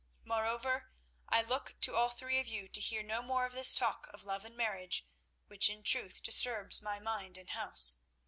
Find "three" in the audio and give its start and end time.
2.09-2.39